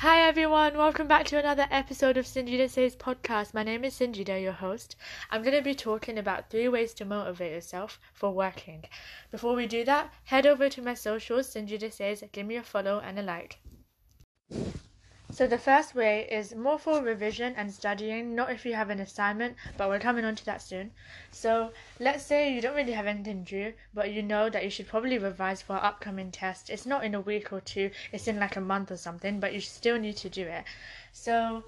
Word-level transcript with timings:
Hi 0.00 0.28
everyone, 0.28 0.76
welcome 0.76 1.08
back 1.08 1.24
to 1.28 1.38
another 1.38 1.66
episode 1.70 2.18
of 2.18 2.26
Sanjita 2.26 2.68
Says 2.68 2.94
podcast. 2.94 3.54
My 3.54 3.62
name 3.62 3.82
is 3.82 3.94
Sanjita, 3.94 4.42
your 4.42 4.52
host. 4.52 4.94
I'm 5.30 5.40
going 5.42 5.56
to 5.56 5.62
be 5.62 5.74
talking 5.74 6.18
about 6.18 6.50
three 6.50 6.68
ways 6.68 6.92
to 6.94 7.06
motivate 7.06 7.52
yourself 7.52 7.98
for 8.12 8.30
working. 8.30 8.84
Before 9.30 9.54
we 9.54 9.66
do 9.66 9.86
that, 9.86 10.12
head 10.24 10.46
over 10.46 10.68
to 10.68 10.82
my 10.82 10.92
socials, 10.92 11.54
Sanjita 11.54 11.90
Says, 11.90 12.22
give 12.32 12.46
me 12.46 12.56
a 12.56 12.62
follow 12.62 13.00
and 13.00 13.18
a 13.18 13.22
like. 13.22 13.58
So 15.36 15.46
the 15.46 15.58
first 15.58 15.94
way 15.94 16.26
is 16.30 16.54
more 16.54 16.78
for 16.78 17.02
revision 17.02 17.52
and 17.58 17.70
studying, 17.70 18.34
not 18.34 18.50
if 18.50 18.64
you 18.64 18.72
have 18.72 18.88
an 18.88 19.00
assignment, 19.00 19.54
but 19.76 19.90
we're 19.90 19.98
coming 19.98 20.24
on 20.24 20.34
to 20.34 20.44
that 20.46 20.62
soon. 20.62 20.92
So 21.30 21.74
let's 22.00 22.24
say 22.24 22.50
you 22.50 22.62
don't 22.62 22.74
really 22.74 22.94
have 22.94 23.04
anything 23.04 23.44
due, 23.44 23.74
but 23.92 24.10
you 24.12 24.22
know 24.22 24.48
that 24.48 24.64
you 24.64 24.70
should 24.70 24.88
probably 24.88 25.18
revise 25.18 25.60
for 25.60 25.74
an 25.74 25.82
upcoming 25.82 26.30
test. 26.30 26.70
It's 26.70 26.86
not 26.86 27.04
in 27.04 27.14
a 27.14 27.20
week 27.20 27.52
or 27.52 27.60
two, 27.60 27.90
it's 28.12 28.26
in 28.26 28.38
like 28.38 28.56
a 28.56 28.62
month 28.62 28.90
or 28.90 28.96
something, 28.96 29.38
but 29.38 29.52
you 29.52 29.60
still 29.60 29.98
need 29.98 30.16
to 30.16 30.30
do 30.30 30.46
it. 30.46 30.64
So 31.12 31.64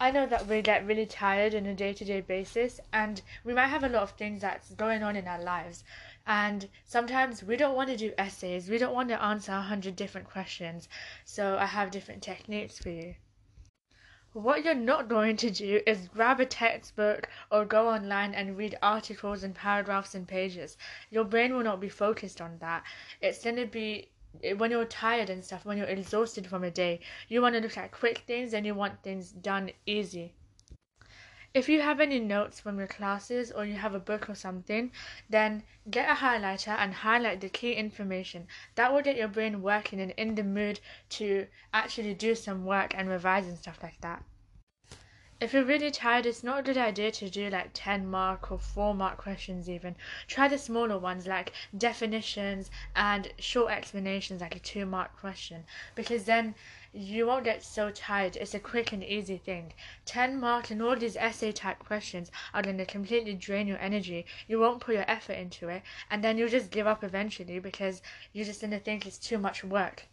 I 0.00 0.10
know 0.10 0.26
that 0.26 0.48
we 0.48 0.60
get 0.60 0.84
really 0.84 1.06
tired 1.06 1.54
on 1.54 1.64
a 1.66 1.74
day 1.74 1.92
to 1.92 2.04
day 2.04 2.22
basis, 2.22 2.80
and 2.92 3.22
we 3.44 3.54
might 3.54 3.68
have 3.68 3.84
a 3.84 3.88
lot 3.88 4.02
of 4.02 4.10
things 4.10 4.40
that's 4.40 4.74
going 4.74 5.04
on 5.04 5.14
in 5.14 5.28
our 5.28 5.40
lives. 5.40 5.84
And 6.26 6.68
sometimes 6.84 7.42
we 7.42 7.56
don't 7.56 7.74
want 7.74 7.90
to 7.90 7.96
do 7.96 8.12
essays, 8.16 8.68
we 8.70 8.78
don't 8.78 8.94
want 8.94 9.08
to 9.08 9.22
answer 9.22 9.52
a 9.52 9.60
hundred 9.60 9.96
different 9.96 10.28
questions. 10.30 10.88
So 11.24 11.58
I 11.58 11.66
have 11.66 11.90
different 11.90 12.22
techniques 12.22 12.78
for 12.78 12.90
you. 12.90 13.16
What 14.34 14.64
you're 14.64 14.74
not 14.74 15.08
going 15.08 15.36
to 15.36 15.50
do 15.50 15.82
is 15.86 16.08
grab 16.08 16.40
a 16.40 16.46
textbook 16.46 17.28
or 17.50 17.66
go 17.66 17.90
online 17.90 18.34
and 18.34 18.56
read 18.56 18.78
articles 18.80 19.42
and 19.42 19.54
paragraphs 19.54 20.14
and 20.14 20.26
pages. 20.26 20.78
Your 21.10 21.24
brain 21.24 21.52
will 21.52 21.62
not 21.62 21.80
be 21.80 21.90
focused 21.90 22.40
on 22.40 22.56
that. 22.58 22.82
It's 23.20 23.44
going 23.44 23.56
to 23.56 23.66
be 23.66 24.08
eh, 24.42 24.54
when 24.54 24.70
you're 24.70 24.86
tired 24.86 25.28
and 25.28 25.44
stuff, 25.44 25.66
when 25.66 25.76
you're 25.76 25.86
exhausted 25.86 26.46
from 26.46 26.64
a 26.64 26.70
day, 26.70 27.00
you 27.28 27.42
want 27.42 27.56
to 27.56 27.60
look 27.60 27.76
at 27.76 27.92
quick 27.92 28.18
things 28.26 28.54
and 28.54 28.64
you 28.64 28.74
want 28.74 29.02
things 29.02 29.32
done 29.32 29.70
easy. 29.84 30.32
If 31.54 31.68
you 31.68 31.80
have 31.82 32.00
any 32.00 32.18
notes 32.18 32.60
from 32.60 32.78
your 32.78 32.86
classes 32.86 33.52
or 33.52 33.64
you 33.64 33.74
have 33.74 33.94
a 33.94 34.00
book 34.00 34.28
or 34.28 34.34
something, 34.34 34.90
then 35.28 35.62
get 35.90 36.10
a 36.10 36.14
highlighter 36.14 36.76
and 36.78 36.94
highlight 36.94 37.40
the 37.40 37.48
key 37.48 37.72
information. 37.72 38.48
That 38.74 38.92
will 38.92 39.02
get 39.02 39.16
your 39.16 39.28
brain 39.28 39.62
working 39.62 40.00
and 40.00 40.12
in 40.12 40.34
the 40.34 40.44
mood 40.44 40.80
to 41.10 41.46
actually 41.72 42.14
do 42.14 42.34
some 42.34 42.64
work 42.64 42.94
and 42.96 43.08
revise 43.08 43.46
and 43.46 43.58
stuff 43.58 43.82
like 43.82 44.00
that. 44.00 44.24
If 45.42 45.52
you're 45.52 45.64
really 45.64 45.90
tired, 45.90 46.24
it's 46.24 46.44
not 46.44 46.60
a 46.60 46.62
good 46.62 46.76
idea 46.76 47.10
to 47.10 47.28
do 47.28 47.50
like 47.50 47.70
10 47.74 48.08
mark 48.08 48.52
or 48.52 48.60
4 48.60 48.94
mark 48.94 49.18
questions 49.18 49.68
even. 49.68 49.96
Try 50.28 50.46
the 50.46 50.56
smaller 50.56 50.96
ones 50.98 51.26
like 51.26 51.50
definitions 51.76 52.70
and 52.94 53.32
short 53.38 53.72
explanations 53.72 54.40
like 54.40 54.54
a 54.54 54.60
2 54.60 54.86
mark 54.86 55.18
question 55.18 55.64
because 55.96 56.26
then 56.26 56.54
you 56.92 57.26
won't 57.26 57.42
get 57.42 57.64
so 57.64 57.90
tired. 57.90 58.36
It's 58.36 58.54
a 58.54 58.60
quick 58.60 58.92
and 58.92 59.02
easy 59.02 59.36
thing. 59.36 59.72
10 60.04 60.38
mark 60.38 60.70
and 60.70 60.80
all 60.80 60.94
these 60.94 61.16
essay 61.16 61.50
type 61.50 61.80
questions 61.80 62.30
are 62.54 62.62
going 62.62 62.78
to 62.78 62.86
completely 62.86 63.34
drain 63.34 63.66
your 63.66 63.80
energy. 63.80 64.26
You 64.46 64.60
won't 64.60 64.80
put 64.80 64.94
your 64.94 65.10
effort 65.10 65.32
into 65.32 65.68
it 65.68 65.82
and 66.08 66.22
then 66.22 66.38
you'll 66.38 66.50
just 66.50 66.70
give 66.70 66.86
up 66.86 67.02
eventually 67.02 67.58
because 67.58 68.00
you're 68.32 68.46
just 68.46 68.60
going 68.60 68.70
to 68.70 68.78
think 68.78 69.06
it's 69.06 69.18
too 69.18 69.38
much 69.38 69.64
work. 69.64 70.06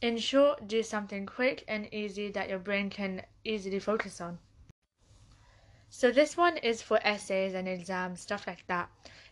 In 0.00 0.16
short, 0.18 0.68
do 0.68 0.82
something 0.82 1.26
quick 1.26 1.64
and 1.66 1.92
easy 1.92 2.30
that 2.30 2.48
your 2.48 2.60
brain 2.60 2.88
can 2.88 3.22
easily 3.44 3.80
focus 3.80 4.20
on. 4.20 4.38
So 5.90 6.12
this 6.12 6.36
one 6.36 6.56
is 6.58 6.82
for 6.82 7.00
essays 7.02 7.54
and 7.54 7.66
exams, 7.66 8.20
stuff 8.20 8.46
like 8.46 8.66
that. 8.68 8.90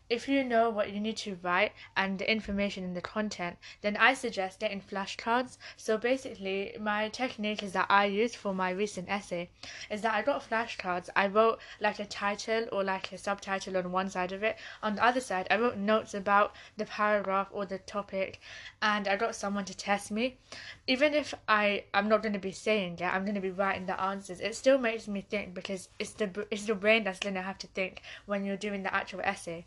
If 0.09 0.29
you 0.29 0.45
know 0.45 0.71
what 0.71 0.93
you 0.93 1.01
need 1.01 1.17
to 1.19 1.37
write 1.43 1.73
and 1.97 2.19
the 2.19 2.31
information 2.31 2.85
in 2.85 2.95
the 2.95 3.01
content, 3.01 3.57
then 3.81 3.97
I 3.97 4.15
suggest 4.15 4.61
getting 4.61 4.81
flashcards. 4.81 5.59
So 5.77 5.99
basically, 5.99 6.77
my 6.81 7.09
technique 7.09 7.63
is 7.63 7.73
that 7.73 7.87
I 7.91 8.05
used 8.05 8.37
for 8.37 8.55
my 8.55 8.71
recent 8.71 9.09
essay 9.09 9.51
is 9.91 10.03
that 10.03 10.15
I 10.15 10.23
got 10.23 10.49
flashcards. 10.49 11.09
I 11.17 11.27
wrote 11.27 11.59
like 11.81 11.99
a 11.99 12.05
title 12.05 12.69
or 12.71 12.85
like 12.85 13.11
a 13.11 13.19
subtitle 13.19 13.77
on 13.77 13.91
one 13.91 14.09
side 14.09 14.31
of 14.31 14.45
it. 14.45 14.57
On 14.81 14.95
the 14.95 15.05
other 15.05 15.21
side, 15.21 15.49
I 15.51 15.57
wrote 15.57 15.77
notes 15.77 16.15
about 16.15 16.55
the 16.77 16.85
paragraph 16.85 17.49
or 17.51 17.67
the 17.67 17.79
topic, 17.79 18.41
and 18.81 19.09
I 19.09 19.17
got 19.17 19.35
someone 19.35 19.65
to 19.65 19.77
test 19.77 20.13
me. 20.13 20.39
Even 20.87 21.15
if 21.15 21.35
I 21.49 21.85
I'm 21.93 22.09
not 22.09 22.23
going 22.23 22.33
to 22.33 22.39
be 22.39 22.53
saying 22.53 22.99
it, 23.01 23.03
I'm 23.03 23.25
going 23.25 23.35
to 23.35 23.41
be 23.41 23.51
writing 23.51 23.87
the 23.87 24.01
answers. 24.01 24.41
It 24.41 24.55
still 24.55 24.79
makes 24.79 25.09
me 25.09 25.21
think 25.21 25.53
because 25.53 25.89
it's 25.99 26.13
the 26.13 26.47
it's 26.51 26.67
the 26.67 26.77
brain 26.77 27.03
that's 27.03 27.19
going 27.19 27.35
to 27.35 27.43
have 27.43 27.59
to 27.59 27.67
think 27.67 28.03
when 28.27 28.45
you're 28.45 28.57
doing 28.57 28.85
the 28.85 28.95
actual 28.95 29.21
essay. 29.23 29.67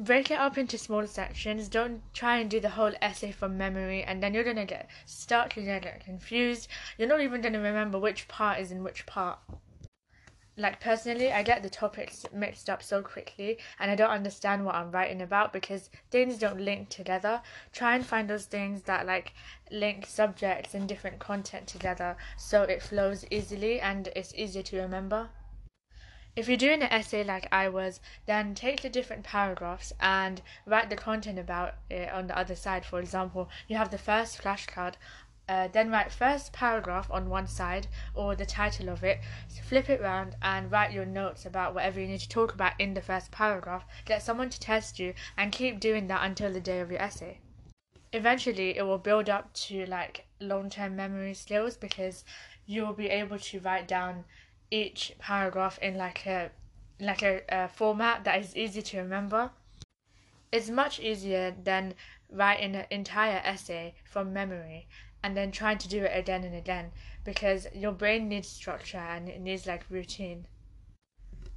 Break 0.00 0.30
it 0.30 0.38
up 0.40 0.56
into 0.56 0.78
smaller 0.78 1.06
sections. 1.06 1.68
Don't 1.68 2.00
try 2.14 2.38
and 2.38 2.48
do 2.48 2.58
the 2.58 2.70
whole 2.70 2.94
essay 3.02 3.32
from 3.32 3.58
memory, 3.58 4.02
and 4.02 4.22
then 4.22 4.32
you're 4.32 4.44
gonna 4.44 4.64
get 4.64 4.88
stuck. 5.04 5.54
You're 5.54 5.66
gonna 5.66 5.78
get 5.78 6.02
confused. 6.02 6.68
You're 6.96 7.06
not 7.06 7.20
even 7.20 7.42
gonna 7.42 7.60
remember 7.60 7.98
which 7.98 8.26
part 8.26 8.60
is 8.60 8.72
in 8.72 8.82
which 8.82 9.04
part. 9.04 9.38
Like 10.56 10.80
personally, 10.80 11.30
I 11.30 11.42
get 11.42 11.62
the 11.62 11.68
topics 11.68 12.24
mixed 12.32 12.70
up 12.70 12.82
so 12.82 13.02
quickly, 13.02 13.58
and 13.78 13.90
I 13.90 13.94
don't 13.94 14.08
understand 14.08 14.64
what 14.64 14.74
I'm 14.74 14.90
writing 14.90 15.20
about 15.20 15.52
because 15.52 15.90
things 16.10 16.38
don't 16.38 16.62
link 16.64 16.88
together. 16.88 17.42
Try 17.70 17.94
and 17.94 18.06
find 18.06 18.26
those 18.26 18.46
things 18.46 18.84
that 18.84 19.04
like 19.04 19.34
link 19.70 20.06
subjects 20.06 20.72
and 20.72 20.88
different 20.88 21.18
content 21.18 21.66
together, 21.66 22.16
so 22.38 22.62
it 22.62 22.82
flows 22.82 23.26
easily 23.30 23.82
and 23.82 24.08
it's 24.16 24.34
easier 24.34 24.62
to 24.62 24.80
remember. 24.80 25.28
If 26.36 26.46
you're 26.46 26.56
doing 26.56 26.80
an 26.80 26.92
essay 26.92 27.24
like 27.24 27.48
I 27.50 27.68
was, 27.68 28.00
then 28.26 28.54
take 28.54 28.82
the 28.82 28.88
different 28.88 29.24
paragraphs 29.24 29.92
and 29.98 30.40
write 30.64 30.88
the 30.88 30.96
content 30.96 31.40
about 31.40 31.74
it 31.90 32.08
on 32.12 32.28
the 32.28 32.38
other 32.38 32.54
side. 32.54 32.84
For 32.84 33.00
example, 33.00 33.50
you 33.66 33.76
have 33.76 33.90
the 33.90 33.98
first 33.98 34.40
flashcard, 34.40 34.94
uh, 35.48 35.66
then 35.66 35.90
write 35.90 36.12
first 36.12 36.52
paragraph 36.52 37.10
on 37.10 37.28
one 37.28 37.48
side 37.48 37.88
or 38.14 38.36
the 38.36 38.46
title 38.46 38.88
of 38.88 39.02
it, 39.02 39.18
flip 39.64 39.90
it 39.90 40.00
round 40.00 40.36
and 40.40 40.70
write 40.70 40.92
your 40.92 41.04
notes 41.04 41.44
about 41.44 41.74
whatever 41.74 41.98
you 41.98 42.06
need 42.06 42.20
to 42.20 42.28
talk 42.28 42.54
about 42.54 42.74
in 42.78 42.94
the 42.94 43.02
first 43.02 43.32
paragraph. 43.32 43.84
Get 44.04 44.22
someone 44.22 44.50
to 44.50 44.60
test 44.60 45.00
you 45.00 45.14
and 45.36 45.50
keep 45.50 45.80
doing 45.80 46.06
that 46.06 46.24
until 46.24 46.52
the 46.52 46.60
day 46.60 46.78
of 46.78 46.92
your 46.92 47.02
essay. 47.02 47.40
Eventually, 48.12 48.76
it 48.76 48.82
will 48.82 48.98
build 48.98 49.28
up 49.28 49.52
to 49.54 49.84
like 49.86 50.26
long 50.38 50.70
term 50.70 50.94
memory 50.94 51.34
skills 51.34 51.76
because 51.76 52.24
you 52.66 52.86
will 52.86 52.92
be 52.92 53.08
able 53.08 53.38
to 53.38 53.60
write 53.60 53.88
down 53.88 54.24
each 54.70 55.12
paragraph 55.18 55.78
in 55.80 55.96
like 55.96 56.26
a 56.26 56.50
like 57.00 57.22
a, 57.22 57.42
a 57.48 57.68
format 57.68 58.24
that 58.24 58.38
is 58.38 58.56
easy 58.56 58.82
to 58.82 58.98
remember. 58.98 59.50
It's 60.52 60.68
much 60.68 61.00
easier 61.00 61.54
than 61.62 61.94
writing 62.30 62.74
an 62.76 62.86
entire 62.90 63.40
essay 63.44 63.94
from 64.04 64.32
memory 64.32 64.86
and 65.22 65.36
then 65.36 65.50
trying 65.52 65.78
to 65.78 65.88
do 65.88 66.04
it 66.04 66.16
again 66.16 66.44
and 66.44 66.54
again 66.54 66.92
because 67.24 67.66
your 67.74 67.92
brain 67.92 68.28
needs 68.28 68.48
structure 68.48 68.98
and 68.98 69.28
it 69.28 69.40
needs 69.40 69.66
like 69.66 69.84
routine. 69.90 70.46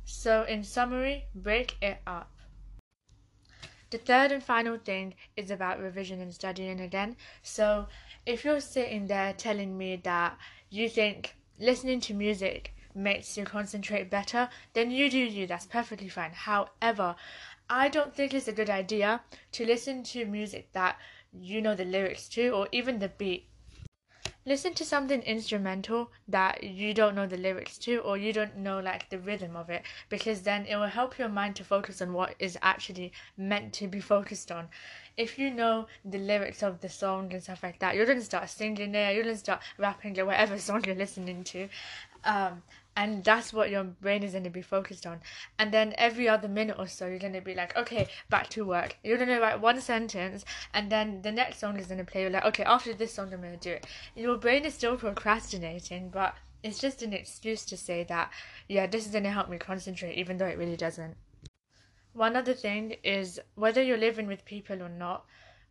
So, 0.05 0.43
in 0.43 0.63
summary, 0.63 1.25
break 1.33 1.77
it 1.81 1.99
up. 2.05 2.29
The 3.89 3.97
third 3.97 4.31
and 4.31 4.43
final 4.43 4.77
thing 4.77 5.13
is 5.37 5.51
about 5.51 5.79
revision 5.79 6.19
and 6.19 6.33
studying 6.33 6.79
again. 6.79 7.15
So, 7.41 7.87
if 8.25 8.43
you're 8.43 8.59
sitting 8.59 9.07
there 9.07 9.33
telling 9.33 9.77
me 9.77 9.97
that 9.97 10.37
you 10.69 10.89
think 10.89 11.35
listening 11.59 12.01
to 12.01 12.13
music 12.13 12.73
makes 12.95 13.37
you 13.37 13.45
concentrate 13.45 14.09
better, 14.09 14.49
then 14.73 14.91
you 14.91 15.09
do 15.09 15.17
you. 15.17 15.47
That's 15.47 15.65
perfectly 15.65 16.09
fine. 16.09 16.31
However, 16.31 17.15
I 17.69 17.89
don't 17.89 18.13
think 18.13 18.33
it's 18.33 18.47
a 18.47 18.53
good 18.53 18.69
idea 18.69 19.21
to 19.53 19.65
listen 19.65 20.03
to 20.03 20.25
music 20.25 20.71
that 20.73 20.97
you 21.31 21.61
know 21.61 21.75
the 21.75 21.85
lyrics 21.85 22.27
to 22.29 22.49
or 22.49 22.67
even 22.71 22.99
the 22.99 23.09
beat. 23.09 23.47
Listen 24.45 24.73
to 24.73 24.83
something 24.83 25.21
instrumental 25.21 26.11
that 26.27 26.63
you 26.63 26.93
don't 26.93 27.15
know 27.15 27.25
the 27.25 27.37
lyrics 27.37 27.77
to 27.79 27.99
or 27.99 28.17
you 28.17 28.33
don't 28.33 28.57
know 28.57 28.79
like 28.79 29.09
the 29.09 29.17
rhythm 29.17 29.55
of 29.55 29.69
it 29.69 29.83
because 30.09 30.41
then 30.41 30.65
it 30.65 30.75
will 30.75 30.87
help 30.87 31.17
your 31.17 31.29
mind 31.29 31.55
to 31.55 31.63
focus 31.63 32.01
on 32.01 32.11
what 32.11 32.35
is 32.39 32.57
actually 32.61 33.13
meant 33.37 33.71
to 33.73 33.87
be 33.87 34.01
focused 34.01 34.51
on. 34.51 34.67
If 35.15 35.39
you 35.39 35.49
know 35.49 35.87
the 36.03 36.17
lyrics 36.17 36.61
of 36.61 36.81
the 36.81 36.89
song 36.89 37.31
and 37.31 37.41
stuff 37.41 37.63
like 37.63 37.79
that, 37.79 37.95
you're 37.95 38.05
gonna 38.05 38.21
start 38.21 38.49
singing 38.49 38.91
there, 38.91 39.13
you're 39.13 39.23
gonna 39.23 39.37
start 39.37 39.61
rapping 39.77 40.19
or 40.19 40.25
whatever 40.25 40.57
song 40.59 40.83
you're 40.85 40.95
listening 40.95 41.45
to. 41.45 41.69
Um, 42.25 42.63
and 42.95 43.23
that's 43.23 43.51
what 43.51 43.69
your 43.69 43.83
brain 43.83 44.23
is 44.23 44.33
going 44.33 44.43
to 44.43 44.49
be 44.49 44.61
focused 44.61 45.05
on. 45.05 45.21
And 45.57 45.71
then 45.71 45.93
every 45.97 46.29
other 46.29 46.47
minute 46.47 46.77
or 46.77 46.87
so 46.87 47.07
you're 47.07 47.19
going 47.19 47.33
to 47.33 47.41
be 47.41 47.55
like 47.55 47.75
okay 47.75 48.07
back 48.29 48.49
to 48.49 48.65
work. 48.65 48.97
You're 49.03 49.17
going 49.17 49.29
to 49.29 49.39
write 49.39 49.61
one 49.61 49.81
sentence 49.81 50.45
and 50.73 50.91
then 50.91 51.21
the 51.21 51.31
next 51.31 51.59
song 51.59 51.77
is 51.77 51.87
going 51.87 51.97
to 51.97 52.11
play 52.11 52.21
you're 52.21 52.29
like 52.29 52.45
okay 52.45 52.63
after 52.63 52.93
this 52.93 53.13
song 53.13 53.33
i'm 53.33 53.41
going 53.41 53.57
to 53.57 53.69
do 53.69 53.71
it. 53.71 53.87
Your 54.15 54.37
brain 54.37 54.65
is 54.65 54.73
still 54.73 54.97
procrastinating 54.97 56.09
but 56.09 56.35
it's 56.63 56.79
just 56.79 57.01
an 57.01 57.13
excuse 57.13 57.65
to 57.65 57.75
say 57.75 58.03
that 58.05 58.31
yeah 58.69 58.87
this 58.87 59.05
is 59.05 59.11
going 59.11 59.25
to 59.25 59.31
help 59.31 59.49
me 59.49 59.57
concentrate 59.57 60.17
even 60.17 60.37
though 60.37 60.47
it 60.47 60.57
really 60.57 60.77
doesn't. 60.77 61.15
One 62.13 62.35
other 62.35 62.53
thing 62.53 62.97
is 63.03 63.39
whether 63.55 63.81
you're 63.81 63.97
living 63.97 64.27
with 64.27 64.45
people 64.45 64.83
or 64.83 64.89
not 64.89 65.25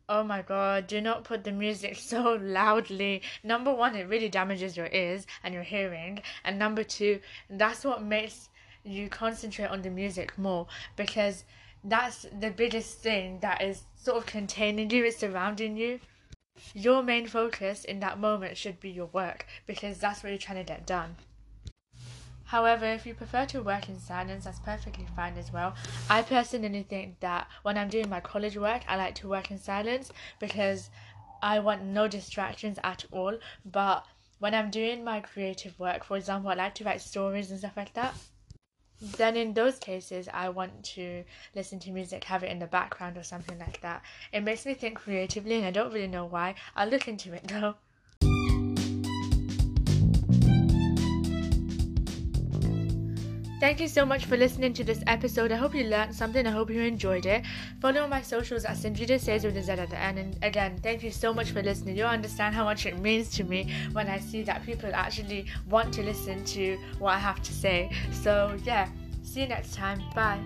Oh 0.09 0.23
my 0.25 0.43
god, 0.43 0.87
do 0.87 1.01
not 1.01 1.25
put 1.25 1.45
the 1.45 1.53
music 1.53 1.97
so 1.99 2.39
loudly. 2.41 3.23
Number 3.43 3.73
one, 3.73 3.95
it 3.97 4.09
really 4.09 4.29
damages 4.29 4.77
your 4.77 4.89
ears 4.93 5.27
and 5.43 5.55
your 5.55 5.63
hearing. 5.63 6.23
And 6.45 6.59
number 6.59 6.85
two, 6.85 7.21
that's 7.49 7.85
what 7.85 8.03
makes 8.03 8.49
you 8.85 9.09
concentrate 9.09 9.67
on 9.67 9.83
the 9.83 9.91
music 9.91 10.37
more 10.37 10.67
because 10.97 11.45
that's 11.85 12.27
the 12.41 12.51
biggest 12.51 12.99
thing 12.99 13.39
that 13.41 13.63
is 13.63 13.83
sort 13.97 14.19
of 14.19 14.27
containing 14.27 14.91
you, 14.91 15.05
it's 15.05 15.19
surrounding 15.19 15.77
you. 15.77 16.01
your 16.75 17.03
main 17.03 17.27
focus 17.27 17.85
in 17.85 18.01
that 18.01 18.19
moment 18.19 18.57
should 18.57 18.79
be 18.81 18.91
your 18.91 19.07
work 19.07 19.47
because 19.67 19.99
that's 19.99 20.23
what 20.23 20.31
you're 20.31 20.39
trying 20.39 20.59
to 20.59 20.65
get 20.65 20.87
done. 20.87 21.17
However, 22.53 22.85
if 22.85 23.07
you 23.07 23.15
prefer 23.15 23.47
to 23.47 23.63
work 23.63 23.89
in 23.89 23.99
silence, 23.99 24.45
that's 24.45 24.59
perfectly 24.59 25.07
fine 25.17 25.39
as 25.39 25.51
well. 25.51 25.75
I 26.11 26.21
personally 26.21 26.83
think 26.83 27.19
that 27.21 27.49
when 27.63 27.79
I'm 27.79 27.89
doing 27.89 28.11
my 28.11 28.21
college 28.21 28.59
work, 28.59 28.83
I 28.87 28.97
like 28.97 29.15
to 29.17 29.29
work 29.31 29.51
in 29.51 29.59
silence 29.59 30.13
because 30.39 30.91
I 31.41 31.61
want 31.61 31.83
no 31.83 32.09
distractions 32.09 32.79
at 32.85 33.07
all. 33.11 33.39
But 33.65 34.05
when 34.39 34.55
I'm 34.55 34.71
doing 34.71 35.03
my 35.03 35.21
creative 35.21 35.81
work, 35.81 36.05
for 36.05 36.19
example, 36.19 36.51
I 36.51 36.55
like 36.55 36.75
to 36.75 36.85
write 36.85 37.01
stories 37.01 37.51
and 37.51 37.59
stuff 37.59 37.75
like 37.75 37.95
that. 37.95 38.15
Then 39.01 39.35
in 39.35 39.55
those 39.55 39.79
cases, 39.79 40.29
I 40.31 40.51
want 40.51 40.85
to 40.97 41.25
listen 41.55 41.79
to 41.81 41.91
music, 41.91 42.25
have 42.25 42.45
it 42.45 42.51
in 42.51 42.59
the 42.59 42.67
background 42.67 43.17
or 43.17 43.23
something 43.23 43.59
like 43.59 43.81
that. 43.81 44.03
It 44.31 44.43
makes 44.43 44.67
me 44.67 44.75
think 44.75 44.99
creatively, 44.99 45.55
and 45.55 45.65
I 45.65 45.71
don't 45.71 45.91
really 45.91 46.07
know 46.07 46.27
why. 46.27 46.57
I'll 46.77 46.91
look 46.91 47.09
into 47.09 47.33
it 47.33 47.49
though. 47.49 47.77
Thank 53.63 53.79
you 53.79 53.87
so 53.87 54.05
much 54.05 54.25
for 54.25 54.37
listening 54.37 54.73
to 54.73 54.83
this 54.83 55.05
episode. 55.07 55.53
I 55.53 55.55
hope 55.55 55.73
you 55.73 55.85
learned 55.85 56.17
something. 56.17 56.49
I 56.49 56.51
hope 56.51 56.69
you 56.69 56.81
enjoyed 56.81 57.27
it. 57.27 57.45
Follow 57.81 58.09
my 58.09 58.21
socials 58.21 58.65
at 58.65 58.77
Sanjita 58.77 59.21
Says 59.21 59.45
with 59.45 59.57
a 59.57 59.63
Z 59.63 59.71
at 59.71 59.89
the 59.89 59.97
end. 59.97 60.19
And 60.19 60.37
again, 60.43 60.81
thank 60.83 61.05
you 61.05 61.13
so 61.13 61.33
much 61.33 61.53
for 61.53 61.63
listening. 61.63 61.97
You'll 61.97 62.09
understand 62.09 62.57
how 62.57 62.65
much 62.65 62.87
it 62.87 62.99
means 62.99 63.31
to 63.37 63.45
me 63.45 63.73
when 63.93 64.09
I 64.09 64.19
see 64.19 64.43
that 64.43 64.67
people 64.67 64.91
actually 64.93 65.47
want 65.71 65.95
to 65.95 66.03
listen 66.03 66.45
to 66.47 66.77
what 66.99 67.15
I 67.15 67.21
have 67.21 67.41
to 67.41 67.53
say. 67.53 67.89
So, 68.11 68.59
yeah, 68.65 68.89
see 69.23 69.43
you 69.43 69.47
next 69.47 69.77
time. 69.77 70.03
Bye. 70.13 70.41